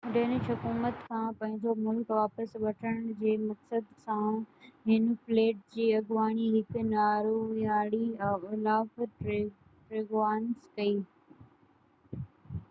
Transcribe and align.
Danish 0.13 0.45
حڪومت 0.51 1.01
کان 1.07 1.25
پنهنجو 1.41 1.73
ملڪ 1.87 2.13
واپس 2.19 2.55
وٺڻ 2.63 2.95
جي 3.19 3.33
مقصد 3.41 3.91
سان 4.05 4.39
هن 4.93 5.05
فليٽ 5.27 5.61
جي 5.77 5.85
اڳواڻي 5.99 6.49
هڪ 6.57 6.85
نارويائي 6.89 8.03
اولاف 8.33 9.01
ٽريگوانس 9.21 10.67
ڪئي 10.81 11.01